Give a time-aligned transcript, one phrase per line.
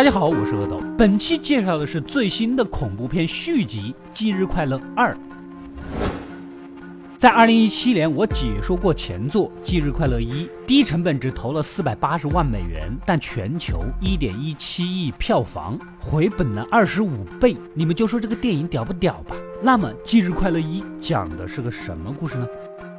[0.00, 0.80] 大家好，我是阿斗。
[0.96, 5.14] 本期介绍的是最新的恐怖片续集《忌日快乐二》。
[7.18, 17.54] 在二零一七年，我解说过前作《忌日快乐一》，低成本只投了四百八十万美元，但全球一点一七亿票房，回本了二十五倍。
[17.74, 19.36] 你们就说这个电影屌不屌吧？
[19.62, 22.46] 那么《忌日快乐一》讲的是个什么故事呢？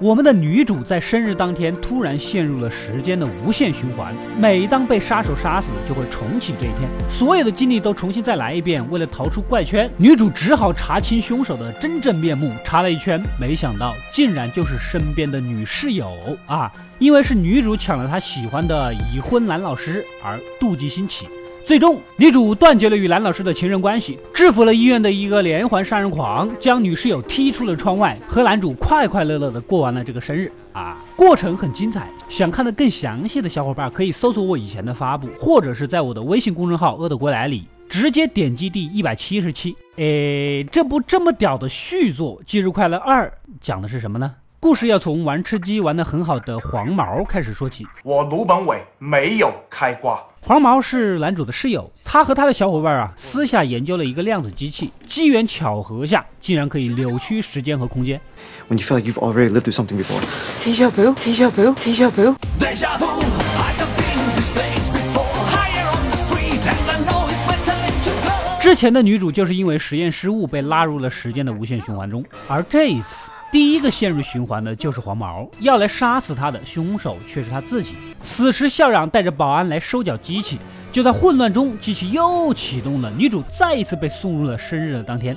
[0.00, 8.84] 我们的女主在生日当天突然陷入了时间的无限循环，每当被杀手杀死，就会重启这一天，所有的经历都重新再来一遍。
[8.90, 12.52] 为了逃出怪圈，女主只好查清凶手的真正面目。
[12.64, 16.10] 查了一圈，没想到竟然就是身边的女室友
[16.46, 16.72] 啊！
[16.98, 21.28] 因为是女主抢了她喜欢的已婚男老师，而妒忌心起。
[21.64, 30.98] 最终，女主断绝了与男老师的情人关系，制服了医院的一个连环杀人狂，将女室友踢出了窗外，和男主快快乐乐的过完了这个生日啊！
[31.16, 39.74] 过程很精彩，想看的更详细的小伙伴可以搜索我以前的发布，或者是在我的微信公众号“饿的归来”里直接点击第一百七十七。
[39.96, 43.26] 诶，这部这么屌的续作《忌日快乐二》
[43.58, 44.30] 讲的是什么呢？
[44.60, 47.86] 故事要从玩吃鸡玩得很好的黄毛开始说起。
[48.02, 50.22] 我卢本伟没有开挂。
[50.46, 58.20] 黄毛是男主的室友，他和他的小伙伴啊，私下研究了一个量子机器，机缘巧合下，竟然可以扭曲时间和空间。
[58.68, 60.20] When you feel like you've already lived through something before.
[60.62, 62.36] Deja vu, deja vu, deja vu.
[62.60, 65.24] Deja vu, I just been this place before.
[65.48, 68.60] Higher on the street, and I know it's my time to go.
[68.60, 73.30] 之前的女主就是因为实验失误被拉入了时间的无限循环中，而这一次。
[73.54, 77.94] 第一个陷入循环的就是黄毛，要来杀死他的凶手却是他自己。
[78.20, 80.58] 此时，校长带着保安来收缴机器，
[80.90, 83.12] 就在混乱中，机器又启动了。
[83.16, 85.36] 女主再一次被送入了生日的当天。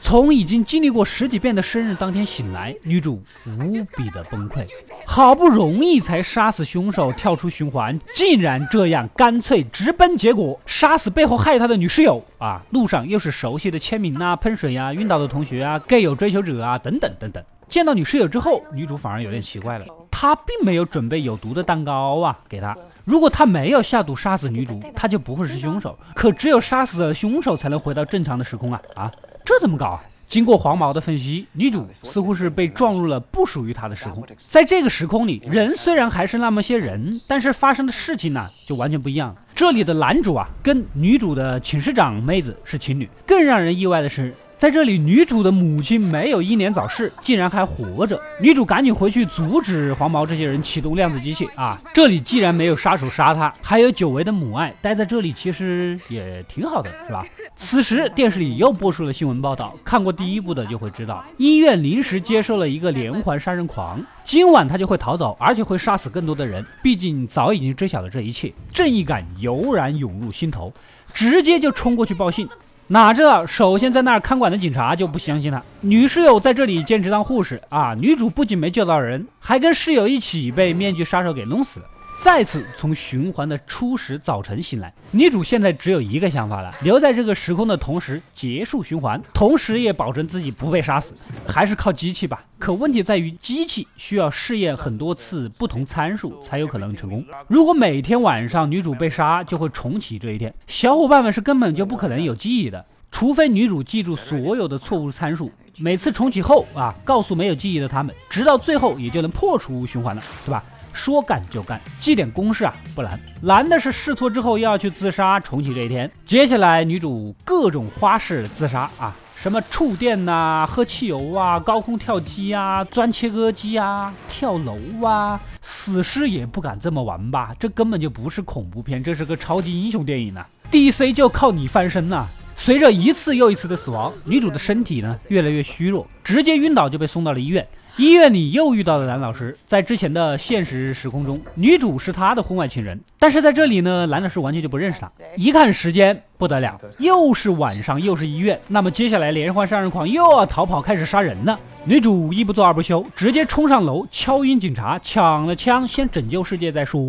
[0.00, 4.64] 从已经经历过十几遍的生日当天醒来，女主无比的崩溃。
[5.04, 12.62] 好不容易才杀死凶手，跳出循环，竟然这样干脆直奔结果，杀死背后害她的女室友啊！
[12.70, 17.42] 路上又是熟悉的签名啊、喷水呀、晕倒的同学啊、gay 友追求者啊等等等等。
[17.68, 19.84] 见到女室友之后，女主反而有点奇怪了。
[20.10, 22.76] 她并没有准备有毒的蛋糕啊给她。
[23.04, 25.98] 如果他没有下毒杀死女主，他就不会是凶手。
[26.14, 29.10] 可只有杀死了凶手，才能回到正常的时空啊啊！
[29.44, 30.02] 这怎么搞啊？
[30.28, 34.26] 经过黄毛的分析，女主似乎是被撞入了不属于她的时空。
[34.36, 39.36] 在这个时空里，人虽然还是那么些人，但是发生的事情呢就完全不一样。
[39.54, 43.08] 这里的男主啊，跟女主的寝室长妹子是情侣。
[43.26, 44.34] 更让人意外的是。
[44.58, 48.18] 在这里，女主的母亲没有英年早逝，竟然还活着。
[48.40, 51.78] 女主赶紧回去阻止黄毛这些人启动量子机器啊！
[51.92, 57.22] 这里既然没有杀手杀她，还有久违的母爱，待在这里其实也挺好的，是吧？
[57.54, 66.64] 此时电视里又播出了新闻报道，看过第一部的就会知道，医院临时接收了一个连环杀人狂，今晚他就会逃走，而且会杀死更多的人。
[66.82, 70.72] 毕竟早已经知晓了这一切，正义感油然涌入心头，
[71.12, 72.48] 直接就冲过去报信。
[72.88, 75.60] 哪知道，首先在那儿看管的警察就不相信他。
[75.80, 81.86] 女室友在这里兼职当护士啊，女主不仅没救到人，还跟室友一起被面具杀手给弄死了。
[82.18, 91.14] 再次从循环的初始早晨醒来，女主现在只有一个想法了：留在这个时空的同时结束循环，同时也保证自己不被杀死，
[91.46, 92.44] 还是靠机器吧。
[92.58, 97.24] 可问题在于，机器需要试验很多次不同参数才有可能成功。
[97.48, 110.64] 如果每天晚上女主被杀，就会重启这一天，小伙伴们是根本就不可能有记忆的，除非女主记住所有的错误参数，每次重启后啊，告诉没有记忆的他们，直到最后也就能破除循环了，对吧？
[110.96, 116.10] 说干就干，记点公式啊不难，难的是试错之后又要去自杀重启这一天。
[116.24, 124.76] 接下来女主各种花式自杀啊，什么触电呐、喝汽油啊、高空跳机啊、钻切割机啊、跳楼
[125.06, 127.52] 啊，死尸也不敢这么玩吧？
[127.60, 132.26] 这根本就不是恐怖片，这是个超级英雄电影呐！DC 就靠你翻身呐！
[132.58, 137.64] 随着一次又一次的死亡，女主的身体呢越来越虚弱，直接晕倒就被送到了医院。
[137.98, 145.10] 医院里又遇到了男老师，在之前的现实时空中，女主是他的婚外情人，但是在这里呢，男老师完全就不认识她。
[145.36, 151.60] 一看时间不得了，又是晚上，又是医院，那么接下来连环杀人狂又要逃跑，开始杀人了。
[151.88, 157.00] 女主一不做二不休，直接冲上楼，敲晕警察，抢了枪，先拯救世界再说。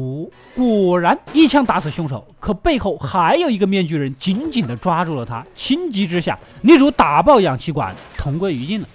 [0.55, 5.43] 果然一枪打死凶手，可背后还有一个面具人紧紧地抓住了他。
[5.55, 8.87] 情急之下，女主打爆氧气管，同归于尽了。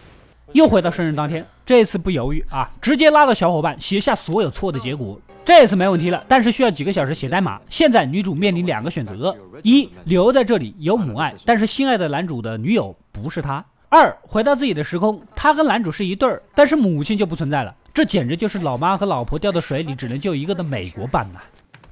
[0.52, 5.20] 又回到生日当天，这次不犹豫啊，直接拉到小伙伴写下所有错的结果。
[5.44, 7.60] 这次没问题了，但是需要几个小时写代码。
[7.68, 13.64] 现在女主面临两个选择：一留在这里有母爱，但是心爱的男主的女友不是她；
[13.94, 17.74] 二回到自己的时空，他跟男主是一对儿，但是母亲就不存在了。
[17.92, 21.40] 这简直就是老妈和老婆掉到水里只能救一个的美国版呐！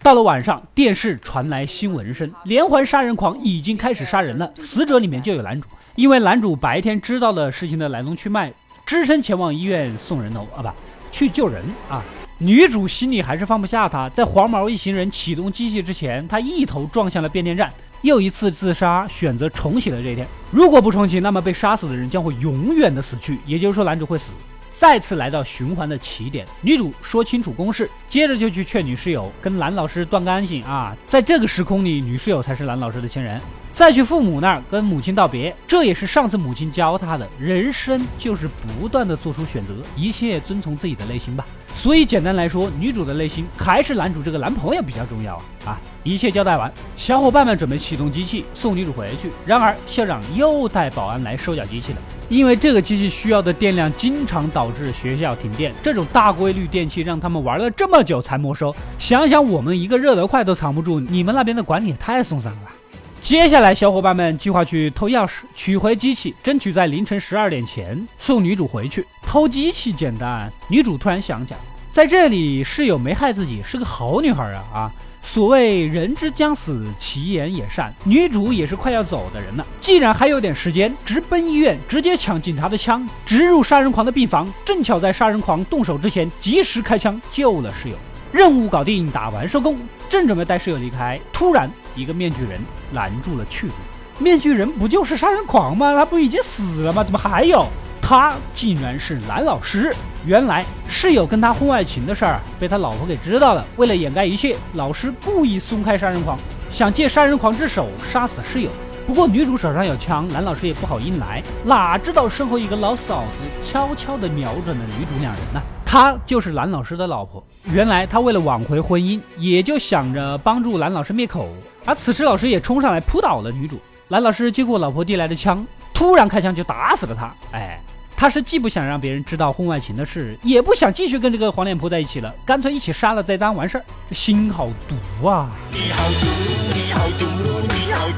[0.02, 5.68] 到了晚上，电视传来新闻声，连环杀人狂已经开始杀人了，死者里面就有男主。
[5.94, 8.50] 因为男主白天知道了事情的来龙去脉，
[8.86, 10.68] 只身前往医院送人头啊，不
[11.12, 12.02] 去救人啊。
[12.38, 17.70] 女主心里还是放不下他，在黄毛一行人启动机器之前，他一头撞向了变电站，
[18.02, 20.26] 又一次自杀，选择重启的这一天。
[20.50, 24.32] 如果不重启，那么被杀死的人将会永远的死去，也就是说男主会死。
[24.70, 30.96] 再次来到循环的起点，女主说清楚公式，接着就去劝女室友跟蓝老师断干净啊。
[31.06, 33.40] 在这个时空里，女室友才是蓝老师的亲人。
[33.72, 37.28] 再去父母那儿跟母亲道别，这也是上次母亲教她的。
[37.38, 41.46] 人生就是不断的做出选择，一切遵从自己的内心吧。
[41.76, 45.80] 所以简单来说，女主的内心还是男主这个男朋友比较重要啊啊！
[46.02, 49.30] 一切交代完，小伙伴们准备启动机器送女主回去。
[49.46, 51.98] 然而校长又带保安来收缴机器了，
[52.30, 58.74] 因为这个机器需要的电量经常导致学校停电，这种大规律电器让他们玩了这么久才没收。
[59.00, 62.72] 想想我们一个热得快都藏不住，你们那边的管理也太松散了吧！
[63.20, 69.04] 接下来，小伙伴们计划去偷钥匙，取回机器，争取在凌晨十二点前送女主回去。
[69.26, 71.60] 偷机器简单，女主突然想起来，
[71.90, 74.92] 在这里室友没害自己，是个好女孩啊啊！
[75.22, 77.92] 所谓人之将死，其言也善。
[78.04, 87.96] 女主也是快要走的人了，既然还有点时间，直奔医院，直接抢警察的枪，直入杀人狂的病房，正巧在杀人狂动手之前及时开枪救了室友。
[88.32, 89.78] 任务搞定，打完收工，
[90.08, 92.60] 正准备带室友离开，突然一个面具人
[92.94, 93.72] 拦住了去路。
[94.18, 95.94] 面具人不就是杀人狂吗？
[95.94, 97.04] 他不已经死了吗？
[97.04, 97.66] 怎么还有？
[98.00, 99.94] 他竟然是蓝老师！
[100.26, 103.64] 原来室友跟他婚外情的事儿被他老婆给知道了。
[103.76, 106.38] 为了掩盖一切，老师故意松开杀人狂，
[106.68, 108.70] 想借杀人狂之手杀死室友。
[109.06, 111.42] 不过女主手上有枪，男老师也不好硬来。
[111.64, 115.60] 哪知道身后一个老嫂子悄悄地瞄准了女主两人呢？
[115.84, 117.44] 她就是男老师的老婆。
[117.64, 121.48] 原来她为了挽回婚姻，也就想着帮助男老师灭口。
[121.84, 123.80] 而此时老师也冲上来扑倒了女主。
[124.06, 127.34] 男老师接过老婆递来的枪，突然开枪就打死了她。
[127.50, 127.80] 哎，
[128.20, 133.84] 他是既不想让别人知道婚外情的事，也不想继续跟这个黄脸婆在一起了，干脆一起杀了再脏完事儿。
[134.12, 135.48] 心好毒啊！
[135.72, 136.26] 你好毒，
[136.74, 137.24] 你好毒，
[137.66, 138.08] 你好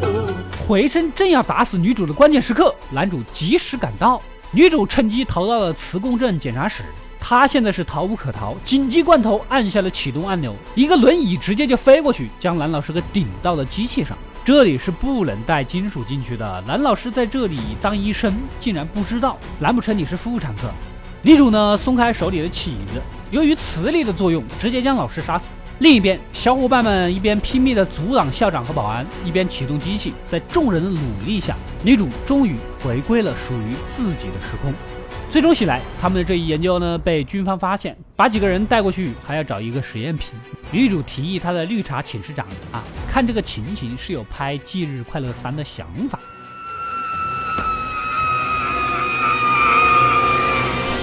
[0.00, 0.10] 毒。
[0.66, 4.20] 回身正要打死女主的关键时刻，男主及时赶到。
[4.50, 6.82] 女主趁机逃到了磁共振检查室，
[7.20, 14.18] 她现在是逃无可逃，紧急关头按下了启动按钮，一个轮椅直接就飞过去，将蓝老师给顶到了机器上。
[14.46, 20.70] 这里是不能带金属进去的，蓝老师在这里当医生竟然不知道，难不成你是妇产科？
[21.20, 23.02] 女主呢，松开手里的起子，
[23.32, 25.46] 由于磁力的作用，直接将老师杀死。
[25.80, 30.14] 另一边，小伙伴们一边拼命地阻挡校长和保安，一边启动机器。
[30.24, 34.72] 在众人的努力下，女主终于回归了属于自己的时空。
[35.28, 40.32] 最终醒来，他们的这一研究呢，被军方发现，把几个人带过去，还要找一个实验品。
[40.70, 46.18] 女主提议她的绿茶寝室长啊，看这个情形是有拍《忌日快乐三》的想法。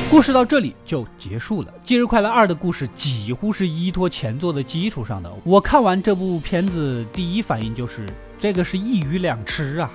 [0.10, 5.32] 故事到这里就结束了，《忌日快乐二》的故事几乎是依托前作的基础上的。
[5.44, 8.08] 我看完这部片子，第一反应就是
[8.40, 9.92] 这个是一鱼两吃啊！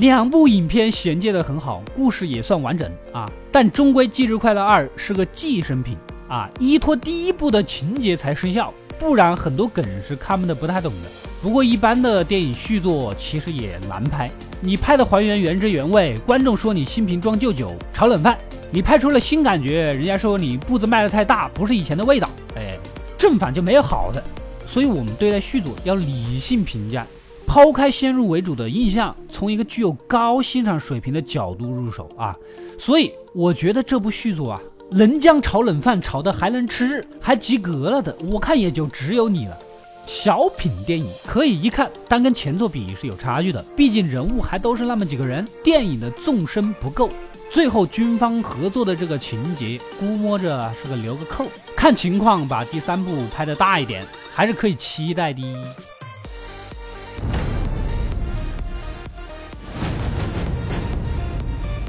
[0.00, 5.94] 两部影片衔接的很好，故事也算完整啊，但终归《节日快乐二》是个寄生品
[6.26, 11.08] 啊，依托第一部的情节才生效，不然很多梗是看的不太懂的。
[11.42, 14.30] 不过一般的电影续作其实也难拍，
[14.62, 18.38] 你拍的还原原汁原味，观众说你新瓶装旧酒，炒冷饭。
[18.72, 22.26] 你拍出了新感觉，人家说你步子迈得太大，不是以前的味道。
[22.56, 22.74] 哎，
[23.18, 24.24] 正反就没有好的，
[24.64, 27.06] 所以我们对待续作要理性评价，
[27.52, 32.32] 抛开先入为主的印象，从一个具有高欣赏水平的角度入手啊。
[32.78, 34.60] 所以我觉得这部续作啊，
[34.92, 39.58] 能将炒冷饭炒得还能吃，还及格了的，我看也就只有你了。
[40.06, 47.10] 小品电影可以一看，但跟前作比是有差距的，毕竟人物还都是那么几个人，电影的纵深不够。
[47.50, 55.42] 最后军方合作的这个情节，估摸着是个留个扣，看情况把第三部拍的大一点，还是可以期待的。